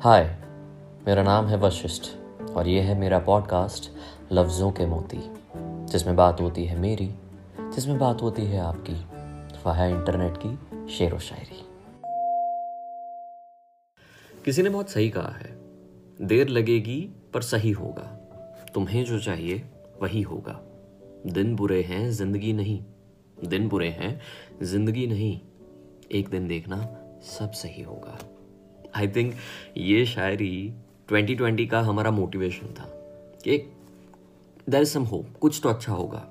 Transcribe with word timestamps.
हाय 0.00 0.24
मेरा 1.06 1.22
नाम 1.22 1.46
है 1.46 1.56
वशिष्ठ 1.56 2.04
और 2.50 2.68
ये 2.68 2.80
है 2.80 2.98
मेरा 2.98 3.18
पॉडकास्ट 3.18 3.90
लफ्ज़ों 4.32 4.70
के 4.72 4.86
मोती, 4.86 5.20
जिसमें 5.92 6.16
बात 6.16 6.40
होती 6.40 6.64
है 6.64 6.78
मेरी, 6.78 7.08
जिसमें 7.60 7.98
बात 7.98 8.22
होती 8.22 8.42
है 8.42 8.58
आपकी। 8.58 8.94
वह 9.66 9.72
है 9.72 9.90
इंटरनेट 9.90 10.36
की 10.36 10.92
शेर 10.92 11.14
व 11.14 11.18
शायरी। 11.18 11.64
किसी 14.44 14.62
ने 14.62 14.68
बहुत 14.68 14.90
सही 14.90 15.08
कहा 15.10 15.32
है, 15.38 15.50
देर 16.22 16.48
लगेगी 16.48 17.00
पर 17.34 17.42
सही 17.42 17.70
होगा, 17.70 18.06
तुम्हें 18.74 19.04
जो 19.04 19.20
चाहिए 19.20 19.64
वही 20.02 20.22
होगा। 20.22 20.60
दिन 21.26 21.56
बुरे 21.56 21.82
हैं, 21.82 22.10
ज़िंदगी 22.10 22.52
नहीं, 22.52 22.84
दिन 23.44 23.68
बुरे 23.68 23.88
हैं, 23.88 24.20
ज़िंदगी 24.62 25.06
नहीं, 25.06 25.40
एक 26.12 26.28
दिन 26.28 26.48
देखना 26.48 26.86
सब 27.38 27.50
सही 27.50 27.82
होगा। 27.82 28.18
आई 28.96 29.08
थिंक 29.08 29.34
ये 29.76 30.04
शायरी 30.06 30.72
2020 31.12 31.66
का 31.70 31.80
हमारा 31.80 32.10
मोटिवेशन 32.10 32.74
था 32.74 32.88
कि 33.44 33.58
देर 34.68 34.82
इज़ 34.82 34.92
सम 34.92 35.02
होप 35.04 35.36
कुछ 35.40 35.60
तो 35.62 35.68
अच्छा 35.68 35.92
होगा। 35.92 36.22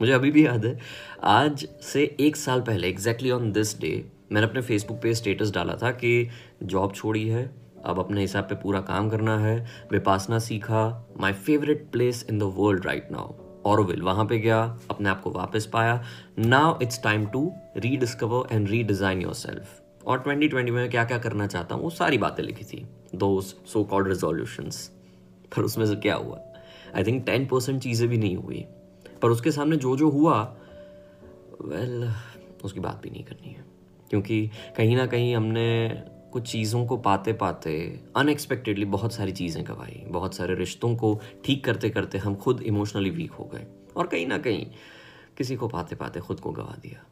मुझे 0.00 0.12
अभी 0.12 0.30
भी 0.30 0.46
याद 0.46 0.64
है, 0.66 0.78
आज 1.22 1.66
से 1.82 2.04
एक 2.20 2.36
साल 2.36 2.60
पहले 2.60 2.88
एग्जैक्टली 2.88 3.30
ऑन 3.30 3.52
दिस 3.52 3.78
डे 3.80 3.92
मैंने 4.32 4.46
अपने 4.46 4.60
फेसबुक 4.62 4.96
पे 5.02 5.14
स्टेटस 5.14 5.50
डाला 5.50 5.74
था 5.82 5.90
कि 5.92 6.28
जॉब 6.62 6.92
छोड़ी 6.94 7.28
है, 7.28 7.44
अब 7.84 7.98
अपने 7.98 8.20
हिसाब 8.20 8.44
पे 8.44 8.54
पूरा 8.54 8.80
काम 8.82 9.08
करना 9.10 9.38
है, 9.38 9.56
विपासना 9.92 10.38
सीखा 10.38 10.82
my 11.20 11.32
favourite 11.32 11.88
place 11.92 12.24
in 12.30 12.38
the 12.38 12.52
world 12.56 12.86
right 12.86 13.08
now 13.12 13.32
Auroville 13.66 14.02
वहाँ 14.02 14.24
पे 14.26 14.38
गया, 14.38 14.60
अपने 14.90 15.08
आप 15.08 15.22
को 15.22 15.30
वापस 15.30 15.66
पाया 15.72 16.02
now 16.38 16.78
it's 16.82 17.02
time 17.02 17.26
to 17.26 17.50
rediscover 17.76 18.54
and 18.54 18.68
redesign 18.68 19.22
yourself 19.34 19.80
और 20.06 20.24
2020 20.28 20.70
में 20.70 20.90
क्या 20.90 21.04
क्या 21.04 21.18
करना 21.18 21.46
चाहता 21.46 21.74
हूँ 21.74 21.82
वो 21.82 21.90
सारी 21.90 22.18
बातें 22.18 22.44
लिखी 22.44 22.64
थी। 22.64 22.86
दो 23.14 23.40
सो 23.40 23.84
कॉल्ड 23.84 24.08
रेजोल्यूशंस 24.08 24.92
पर 25.56 25.62
उसमें 25.62 25.86
से 25.86 25.96
क्या 25.96 26.14
हुआ? 26.14 26.40
आई 26.96 27.04
थिंक 27.04 27.26
टेन 27.26 27.46
परसेंट 27.46 27.82
चीज़ें 27.82 28.08
भी 28.08 28.18
नहीं 28.18 28.36
हुई। 28.36 28.66
पर 29.22 29.30
उसके 29.30 29.50
सामने 29.50 29.76
जो 29.76 29.96
जो 29.96 30.10
हुआ 30.10 30.56
वेल 31.64 32.02
well, 32.02 32.64
उसकी 32.64 32.80
बात 32.80 33.02
भी 33.02 33.10
नहीं 33.10 33.24
करनी 33.24 33.48
है। 33.48 33.64
क्योंकि 34.10 34.50
कहीं 34.76 34.96
ना 34.96 35.06
कहीं 35.06 35.36
हमने 35.36 36.02
कुछ 36.32 36.52
चीज़ों 36.52 36.86
को 36.86 36.96
पाते 36.96 37.32
पाते 37.32 38.00
अनएक्सपेक्टेडली 38.16 38.84
बहुत 38.84 39.12
सारी 39.12 39.32
चीज़ें 39.32 39.66
गवाई। 39.66 40.04
बहुत 40.08 40.34
सारे 40.34 40.54
रिश्तों 40.54 40.96
को 40.96 41.20
ठीक 41.44 41.64
करते 41.64 41.90
करते 41.90 42.18
हम 42.18 42.34
खुद 42.34 42.62
इमोशनली 42.62 43.10
वीक 43.10 43.32
हो 43.32 43.44
गए। 43.44 43.66
और 43.96 44.06
कहीं 44.06 44.26
ना 44.26 44.38
कहीं 44.38 44.66
किसी 45.38 45.56
को 45.56 45.68
पाते 45.68 45.96
पाते 45.96 46.20
खुद 46.20 46.40
को 46.40 46.50
गवा 46.50 46.76
दिया। 46.82 47.04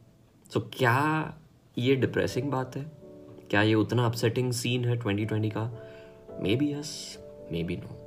सो 0.53 0.61
so, 0.61 0.67
क्या 0.79 1.34
ये 1.78 1.97
डिप्रेसिंग 1.97 2.51
बात 2.51 2.77
है। 2.77 2.92
क्या 3.51 3.62
ये 3.62 3.75
उतना 3.75 4.06
अपसेटिंग 4.06 4.53
सीन 4.53 4.84
है 4.84 4.98
2020 5.01 5.51
का? 5.51 5.83
May 6.41 6.56
be 6.56 6.73
yes 6.73 7.19
may 7.53 7.62
be 7.65 7.77
no 7.77 7.98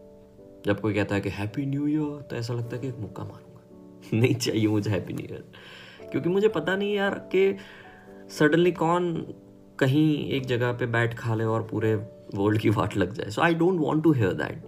जब 0.66 0.80
कोई 0.80 0.94
कहता 0.94 1.16
है 1.16 1.22
कि 1.22 1.30
हैप्पी 1.30 1.66
न्यू 1.66 1.88
ईयर 1.88 2.22
तो 2.22 2.36
ऐसा 2.36 2.54
लगता 2.54 2.76
है 2.76 2.82
कि 2.82 2.88
एक 2.88 2.98
मुक्का 2.98 3.24
मारूँगा। 3.24 3.62
नहीं 4.14 4.36
चाहिए 4.36 4.68
मुझे 4.68 4.92
हैप्पी 4.92 5.14
न्यू 5.14 5.26
ईयर 5.32 5.52
क्योंकि 6.12 6.30
मुझे 6.30 6.48
पता 6.48 6.76
नहीं 6.76 6.94
यार 6.94 7.30
कि 7.36 7.58
सडनली 8.30 8.72
कौन 8.72 9.34
कहीं 9.80 10.30
एक 10.30 10.46
जगह 10.46 10.72
पे 10.72 10.86
बैठ 10.86 11.14
खा 11.14 11.36
ले 11.36 11.44
और 11.44 11.64
पूरे 11.64 11.96
वर्ल्ड 12.36 12.62
की 12.62 12.70
वाट 12.70 12.98
लग 12.98 13.14
जाए। 13.14 13.30
So 13.30 13.42
I 13.42 13.54
don't 13.54 13.80
want 13.80 14.04
to 14.04 14.12
hear 14.12 14.34
that 14.34 14.64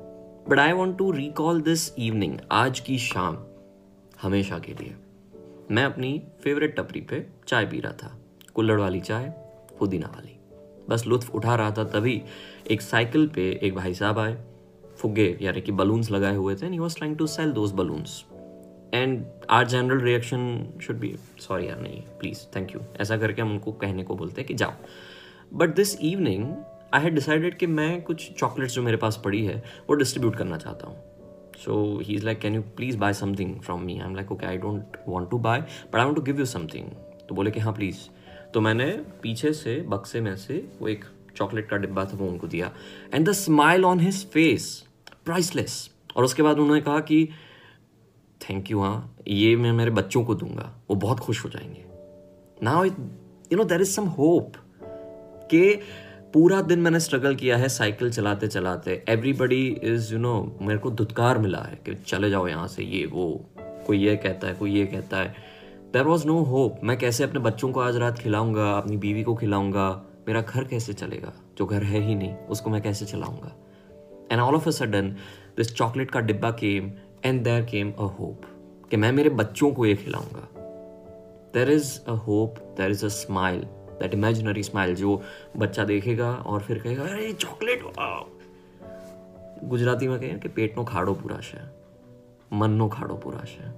but 0.50 0.60
I 0.60 0.72
want 0.72 0.98
to 0.98 1.12
recall 1.12 1.62
this 1.62 2.00
evening 2.00 2.38
आज 2.52 2.80
की 2.80 2.98
शाम, 2.98 3.38
हमेशा 4.22 4.60
के 4.60 4.74
लिए। 4.74 4.96
मैं 5.72 5.84
अपनी 5.84 6.24
फेवरेट 6.44 6.76
टपरी 6.78 7.02
पे 7.02 7.28
चाय 7.48 7.66
पी 7.66 7.80
रहा 7.80 7.94
था। 7.94 8.20
कुल्लड़ 8.58 8.80
वाली 8.80 9.00
चाय, 9.02 9.26
पुदीना 9.80 10.08
वाली। 10.08 10.34
बस 10.90 11.04
लुत्फ 11.08 11.36
उठा 11.36 11.56
रहा 11.56 11.72
था 11.72 11.84
तभी 11.90 12.22
एक 12.72 12.82
साइकिल 12.82 13.28
पे 13.36 13.50
एक 13.64 13.76
भाई 13.76 13.94
साहब 13.94 14.20
आए 14.20 14.38
फुगे 15.00 15.38
यानी 15.42 15.62
कि 15.62 15.72
बलून्स 15.72 16.10
लगाए 16.12 16.36
हुए 16.36 16.56
थे 16.56 16.66
and 16.66 16.74
he 16.74 16.80
was 16.80 16.96
trying 16.96 17.18
to 17.18 17.28
sell 17.28 17.52
those 17.52 17.72
balloons 17.72 18.24
and 18.94 19.26
our 19.50 19.68
general 19.68 20.00
reaction 20.02 20.40
should 20.82 21.00
be 21.00 21.14
sorry 21.40 21.68
यार, 21.68 21.80
नहीं 21.82 22.02
प्लीज़ 22.20 22.40
थैंक 22.56 22.74
यू 22.76 22.82
ऐसा 23.02 23.18
करके 23.18 23.42
हम 23.42 23.52
उनको 23.52 23.72
कहने 23.74 24.04
को 24.04 24.16
बोलते 24.16 24.42
हैं 24.42 24.48
कि 24.48 24.54
जाओ। 24.54 24.74
But 25.54 25.76
this 25.76 25.96
evening 26.02 26.46
I 26.94 27.02
had 27.02 27.16
decided 27.16 27.58
कि 27.58 27.68
मैं 27.68 28.02
कुछ 28.02 28.32
चॉकलेट्स 28.34 28.76
जो 28.76 28.82
मेरे 28.84 28.98
पास 28.98 29.22
पड़ी 29.26 29.46
है, 29.46 29.64
वो 29.90 29.96
डिस्ट्रीब्यूट 29.96 30.36
करना 30.36 30.58
चाहता 30.58 30.88
हूँ। 30.88 30.96
So 31.58 32.00
he 32.04 32.16
is 32.16 32.26
like 32.26 32.40
can 32.40 32.56
you 32.56 32.62
please 32.78 32.98
buy 32.98 33.14
something 33.14 33.60
from 33.60 33.82
me 33.82 34.00
I 34.00 34.08
am 34.08 34.16
like 34.16 34.32
okay 34.32 34.46
I 34.46 34.58
don't 34.58 34.98
want 35.08 35.30
to 35.30 35.38
buy 35.40 35.60
but 35.60 35.96
I 35.96 36.04
want 36.04 36.18
to 36.18 36.24
give 36.24 36.40
you 36.40 36.46
something 36.46 36.90
तो 37.30 37.36
बोले 37.36 37.52
कि 37.52 37.60
हाँ 37.60 37.74
प्लीज़ 37.74 37.98
तो 38.58 38.62
मैंने 38.62 38.86
पीछे 39.22 39.54
से, 39.54 39.82
बक्से 39.82 40.22
में 40.22 40.36
से 40.36 40.70
वो 40.80 40.88
एक 40.88 41.06
चॉकलेट 41.36 41.70
का 41.70 41.78
डिब्बा 41.78 42.06
था, 42.06 42.18
वो 42.18 42.28
उनको 42.28 42.48
दिया। 42.48 42.72
And 43.14 43.30
the 43.30 43.32
smile 43.32 43.86
on 43.86 44.00
his 44.00 44.26
face 44.26 44.86
priceless 45.26 45.90
और 46.16 46.24
उसके 46.24 46.44
बाद 46.44 46.60
उन्होंने 46.60 46.82
कहा 46.82 47.00
कि 47.00 47.30
थैंक 48.42 48.72
यू 48.72 48.80
हाँ 48.80 49.16
ये 49.28 49.56
मैं 49.56 49.72
मेरे 49.72 49.92
बच्चों 49.92 50.24
को 50.24 50.36
दूँगा, 50.36 50.82
वो 50.90 50.96
बहुत 50.96 51.20
खुश 51.20 51.46
हो 51.46 51.50
जाएँगे। 51.50 51.84
Now 52.64 52.84
you 52.84 53.58
know 53.58 53.64
there 53.64 53.82
is 53.82 53.92
some 53.92 54.06
hope 54.06 54.54
कि 55.52 55.80
पूरा 56.34 56.62
दिन 56.62 56.80
मैंने 56.80 57.00
स्ट्रगल 57.00 57.36
किया 57.36 57.58
है 57.58 57.70
साइकिल 57.70 58.12
चलाते 58.12 58.48
चलाते। 58.48 59.04
एवरीबडी 59.10 59.68
इज़ 59.84 60.14
यू 60.14 60.20
नो 60.20 60.58
मेरे 60.62 60.80
को 60.80 60.92
धुतकार 60.92 61.38
मिला 61.38 61.60
है 61.60 61.80
कि 61.86 61.96
चले 61.96 62.30
जाओ 62.30 62.48
यहाँ 62.48 62.68
से, 62.68 62.84
ये, 62.84 63.06
वो, 63.06 63.50
कोई 63.60 64.00
ये 64.00 64.16
कहता 64.16 64.48
है, 64.48 64.54
कोई 64.54 64.72
ये 64.72 64.86
कहता 64.86 65.18
है। 65.18 65.47
देर 65.94 66.04
वॉज़ 66.04 66.26
नो 66.28 66.34
होप 66.44 66.80
मैं 66.84 66.98
कैसे 66.98 67.24
अपने 67.24 67.40
बच्चों 67.40 67.72
को 67.72 67.80
आज 67.80 67.96
रात 67.96 68.18
खिलाऊँगा? 68.20 68.72
अपनी 68.72 68.98
बीवी 68.98 69.22
को 69.24 69.36
खिलाऊँगा? 69.36 69.90
मेरा 70.28 70.42
घर 70.42 70.64
कैसे 70.64 70.94
चलेगा? 70.94 71.32
जो 71.58 71.66
घर 71.66 71.84
है 71.84 72.00
ही 72.00 72.16
नहीं, 72.16 72.36
उसको 72.50 72.70
मैं 72.70 72.82
कैसे 72.82 73.06
चलाऊँगा? 73.06 73.52
And 74.32 74.42
all 74.42 74.56
of 74.56 74.68
a 74.68 74.72
sudden 74.72 75.10
this 75.58 75.74
chocolate 75.76 76.12
का 76.12 76.20
डिब्बा 76.20 76.52
came 76.52 76.92
and 77.26 77.44
there 77.44 77.62
came 77.66 77.92
a 77.92 78.08
hope 78.20 78.42
कि 78.92 78.98
मैं 78.98 79.12
मेरे 79.12 79.30
बच्चों 79.32 79.72
को 79.72 79.86
ये 79.86 79.96
खिलाऊँगा। 79.96 80.48
There 81.54 81.72
is 81.72 82.00
a 82.08 82.14
hope 82.28 82.60
there 82.78 82.92
is 82.92 83.06
a 83.06 83.10
smile 83.10 83.62
that 84.02 84.14
imaginary 84.14 84.64
smile 84.64 84.96
जो 84.96 85.22
बच्चा 85.58 85.86
देखेगा 85.86 86.34
और 86.34 86.62
फिर 86.62 86.80
कहेगा, 86.80 87.04
अरे 87.04 87.34
चॉकलेट 87.34 87.84
गुजराती 89.64 90.08
में 90.08 90.20
कहें 90.20 90.40
कि 90.40 90.48
पेट 90.50 90.78
नो 90.78 90.84
खाड़ो 90.84 91.14
पूरा 91.14 91.40
शे 91.42 91.66
मन 92.54 92.72
नो 92.72 92.90
खाड़ो 92.90 93.16
पूरा 93.16 93.46
शे 93.46 93.70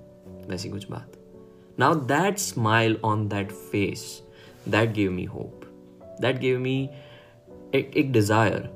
वैसी 0.50 0.70
कुछ 0.70 0.92
बात। 0.92 1.19
Now, 1.80 1.94
that 2.08 2.40
smile 2.40 2.96
on 3.04 3.30
that 3.30 3.52
face, 3.52 4.22
that 4.68 4.94
gave 4.94 5.12
me 5.14 5.26
hope. 5.26 5.66
That 6.20 6.42
gave 6.42 6.60
me 6.60 6.74
एक 7.76 7.92
एक 7.98 8.12
डिज़ायर 8.12 8.68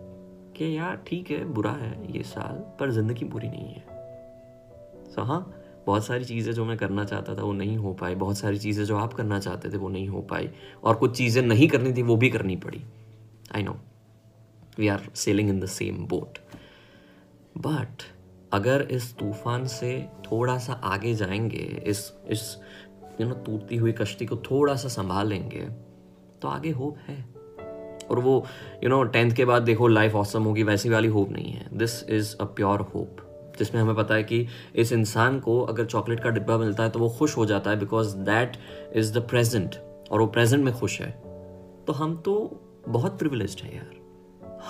कि 0.58 0.78
यार 0.78 1.04
ठीक 1.08 1.32
है 1.32 1.44
बुरा 1.54 1.72
है 1.72 1.92
ये 2.14 2.24
साल 2.24 2.56
पर 2.80 2.92
ज़िंदगी 2.92 3.26
बुरी 3.26 3.48
नहीं 3.48 3.74
है। 3.74 3.84
सो 5.06 5.22
so, 5.22 5.28
हाँ 5.28 5.54
बहुत 5.86 6.06
सारी 6.06 6.26
चीज़ें 6.26 6.54
जो 6.54 6.66
मैं 6.66 6.78
करना 6.78 7.06
चाहता 7.06 7.36
था 7.36 7.44
वो 7.44 7.54
नहीं 7.54 7.78
हो 7.78 7.94
पाई। 7.94 8.16
बहुत 8.16 8.38
सारी 8.38 8.58
चीज़ें 8.58 8.84
जो 8.86 8.98
आप 8.98 9.14
करना 9.14 9.40
चाहते 9.40 9.70
थे 9.70 9.78
वो 9.78 9.90
नहीं 9.90 10.08
हो 10.08 10.22
पाई। 10.22 10.50
और 10.84 10.96
कुछ 10.96 11.18
चीज़ें 11.18 11.42
नहीं 11.42 11.68
करनी 11.68 11.94
थी 11.94 12.02
वो 12.02 12.16
भी 12.18 12.30
करनी 12.30 12.56
पड़ी। 12.56 12.84
I 13.56 13.64
know 13.64 13.76
we 14.80 14.88
are 14.88 15.10
sailing 15.16 15.50
in 15.50 15.60
the 15.60 15.66
same 15.66 16.06
boat 16.08 16.38
but 17.58 18.04
अगर 18.54 18.82
इस 18.92 19.14
तूफ़ान 19.18 19.66
से 19.68 19.92
थोड़ा 20.26 20.58
सा 20.58 20.74
आगे 20.74 21.14
जाएँगे 21.16 21.84
इस 21.88 22.12
इस 22.30 22.56
यू 23.22 23.28
नो 23.28 23.34
टूटती 23.36 23.76
हुई 23.76 23.92
कश्ती 23.92 24.26
को 24.26 24.36
थोड़ा 24.36 24.76
सा 24.76 24.88
संभाल 24.88 25.28
लेंगे 25.28 25.62
तो 26.42 26.48
आगे 26.48 26.72
होप 26.72 26.98
है। 27.08 27.34
और 28.12 28.20
वो 28.20 28.46
यू 28.84 28.90
नो 28.90 29.04
टेंथ 29.04 29.32
के 29.32 29.46
बाद 29.46 29.64
देखो 29.64 29.88
लाइफ 29.88 30.16
ऑसम 30.16 30.44
होगी 30.44 30.64
वैसी 30.64 30.90
वाली 30.90 31.08
होप 31.08 31.30
नहीं 31.30 31.52
है। 31.52 31.68
This 31.74 32.10
is 32.10 32.36
a 32.42 32.44
pure 32.46 32.82
hope 32.82 33.18
जिसमें 33.60 33.82
हमें 33.82 33.96
पता 33.96 34.16
है 34.16 34.24
कि 34.24 34.48
इस 34.76 34.92
इंसान 34.92 35.40
को 35.40 35.62
अगर 35.62 35.86
चॉकलेट 35.86 36.20
का 36.20 36.30
डिब्बा 36.30 36.58
मिलता 36.58 36.84
है 36.84 36.90
तो 36.90 37.00
वो 37.00 37.10
खुश 37.10 37.38
हो 37.38 37.46
जाता 37.46 37.70
है 37.70 37.80
because 37.80 38.16
that 38.16 38.58
is 38.94 39.14
the 39.14 39.18
present 39.18 39.76
और 40.12 40.20
वो 40.20 40.28
प्रेजेंट 40.28 40.66
में 40.66 40.74
खुश 40.74 41.02
है। 41.02 41.12
तो 41.88 41.94
हम 41.94 42.18
तो 42.18 42.60
बहुत 42.88 43.20
प्रिविलेज 43.20 43.62
हैं 43.64 43.76
यार। 43.76 44.04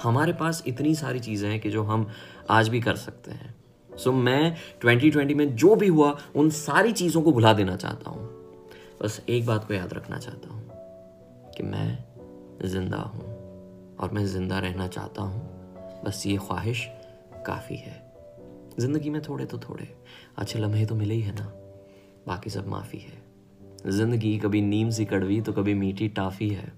हमारे 0.04 0.34
पास 0.34 0.63
इतनी 0.68 0.96
सारी 0.96 1.19
चीज़ें 1.19 1.50
हैं 1.50 1.60
कि 1.60 1.69
जो 1.69 1.84
हम 1.84 2.07
आज 2.50 2.69
भी 2.69 2.81
कर 2.81 2.96
सकते 2.96 3.31
हैं। 3.31 3.56
सो 3.98 4.10
so, 4.10 4.16
मैं 4.16 4.56
2020 4.86 5.34
में 5.34 5.56
जो 5.56 5.75
भी 5.75 5.88
हुआ 5.88 6.18
उन 6.36 6.50
सारी 6.50 6.92
चीज़ों 6.92 7.22
को 7.22 7.31
भुला 7.31 7.54
देना 7.54 7.75
चाहता 7.75 8.10
हूँ। 8.10 8.23
बस 9.04 9.22
एक 9.30 9.46
बात 9.46 9.68
को 9.68 9.74
याद 9.74 9.94
रखना 9.94 10.18
चाहता 10.18 10.50
हूँ 10.50 11.52
कि 11.52 11.64
मैं 11.64 12.06
ज़िंदा 12.66 12.98
हूँ 12.98 13.24
और 14.00 14.12
मैं 14.12 14.26
ज़िंदा 14.26 14.60
रहना 14.60 14.88
चाहता 14.88 15.22
हूँ। 15.22 16.04
बस 16.06 16.24
ये 16.28 16.38
ख्वाहिश 16.38 16.88
काफ़ी 17.46 17.76
है। 17.76 18.14
ज़िंदगी 18.80 19.10
में 19.10 19.22
थोड़े 19.22 19.46
तो 19.46 19.60
थोड़े, 19.60 19.88
अच्छे 20.38 20.60
लम्हे 20.60 20.86
तो 20.86 20.96
मिले 20.96 21.14
ही 21.14 21.22
है 21.22 21.34
ना। 21.36 21.46
बाकी 22.28 22.50
सब 22.50 22.68
माफ़ी 22.68 23.00
है। 23.00 23.92
ज़िंदगी 23.92 24.38
कभी 24.38 24.62
नीम 24.62 24.90
सी 24.90 25.06
कड़वी 25.06 25.42
तो 25.42 25.54
कभी 25.54 25.74
मीठी 25.74 26.08
टाफ़ी 26.10 26.50
है। 26.50 26.72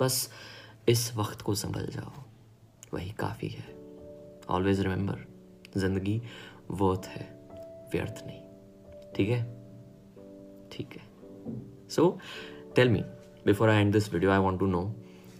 बस 0.00 0.30
इस 0.88 1.16
वक्त 1.16 1.42
को 1.42 1.54
संभल 1.54 1.86
जाओ। 1.86 2.12
वही 2.94 3.10
काफ़ी 3.10 3.48
है। 3.48 3.64
ऑलवेज 4.50 4.80
रिमेंबर 4.80 5.26
ज़िंदगी 5.76 6.22
वर्थ 6.70 7.06
है, 7.06 7.28
व्यर्थ 7.92 8.24
नहीं। 8.26 8.42
ठीक 9.16 9.28
है? 9.28 9.42
ठीक 10.72 10.96
है। 10.96 11.09
So 11.88 12.18
tell 12.76 12.88
me 12.88 13.02
before 13.46 13.70
I 13.70 13.80
end 13.80 13.92
this 13.92 14.12
video 14.12 14.30
I 14.30 14.38
want 14.38 14.60
to 14.60 14.66
know 14.66 14.82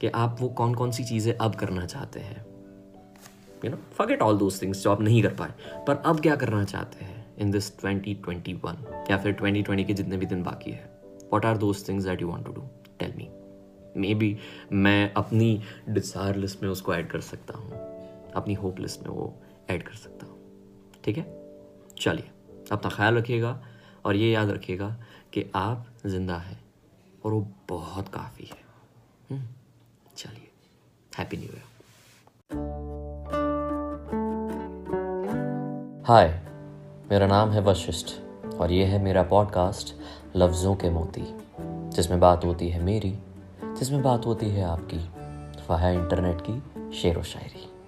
कि 0.00 0.06
आप 0.06 0.36
वो 0.40 0.48
कौन 0.48 0.74
कौन 0.74 0.90
सी 0.90 1.04
चीज़ें 1.04 1.32
अब 1.34 1.54
करना 1.54 1.86
चाहते 1.86 2.20
हैं? 2.20 2.44
You 3.64 3.70
know 3.70 3.76
forget 3.92 4.22
all 4.22 4.38
those 4.38 4.62
things 4.62 4.82
जो 4.82 4.90
आप 4.90 5.00
नहीं 5.00 5.22
कर 5.22 5.34
पाए। 5.34 5.52
पर 5.86 5.96
अब 5.96 6.20
क्या 6.20 6.36
करना 6.36 6.64
चाहते 6.64 7.04
हैं 7.04 7.36
इन 7.36 7.50
दिस 7.50 7.78
2021 7.80 9.10
या 9.10 9.16
फिर 9.16 9.32
2020 9.32 9.84
के 9.84 9.94
जितने 9.94 10.16
भी 10.16 10.26
दिन 10.26 10.42
बाकी 10.42 10.70
है। 10.70 11.02
What 11.32 11.44
are 11.44 11.56
those 11.56 11.88
things 11.88 12.04
that 12.04 12.22
you 12.22 12.28
want 12.28 12.46
to 12.46 12.52
do 12.52 12.68
tell 12.98 13.12
me 13.16 13.28
maybe 14.14 14.36
मैं 14.72 15.12
अपनी 15.12 15.62
डिज़ायर 15.88 16.36
लिस्ट 16.36 16.62
में 16.62 16.70
उसको 16.70 16.94
ऐड 16.94 17.10
कर 17.10 17.20
सकता 17.20 17.58
हूँ। 17.58 17.70
अपनी 18.32 18.54
होप 18.54 18.80
लिस्ट 18.80 19.02
में 19.02 19.10
वो 19.10 19.34
ऐड 19.70 19.82
कर 19.82 19.94
सकता 19.94 20.26
हूँ। 20.26 20.38
ठीक 21.04 21.18
है? 21.18 21.24
चलिए, 21.98 22.30
अपना 22.72 22.90
ख्याल 22.90 23.14
रखिएगा 23.14 23.62
और 24.04 24.16
ये 24.16 24.30
याद 24.30 24.50
रखिएगा 24.50 24.88
कि 25.32 25.44
आप 25.54 25.86
ज़िंदा 26.06 26.36
है 26.36 26.58
और 27.24 27.32
वो 27.32 27.46
बहुत 27.68 28.08
काफ़ी 28.08 28.44
है। 28.44 28.58
हम्म, 29.30 29.48
चलिए 30.16 30.50
हैप्पी 31.18 31.36
न्यू 31.36 31.48
ईयर 31.48 31.68
हाय 36.08 36.28
मेरा 37.10 37.26
नाम 37.26 37.50
है 37.50 37.60
वशिष्ठ 37.60 38.06
और 38.54 38.72
ये 38.72 38.84
है 38.84 39.02
मेरा 39.02 39.22
पॉडकास्ट 39.22 39.94
लफ्ज़ों 40.36 40.74
के 40.76 40.90
मोती 40.90 41.24
जिसमें 41.90 42.20
बात 42.20 42.44
होती 42.44 42.68
है 42.68 42.82
मेरी 42.82 43.18
जिसमें 43.64 44.02
बात 44.02 44.26
होती 44.26 44.48
है 44.48 44.62
आपकी। 44.62 44.98
वह 45.70 45.76
है 45.76 45.94
इंटरनेट 45.94 46.40
की 46.50 46.92
शेर 46.96 47.18
व 47.18 47.22
शायरी। 47.22 47.79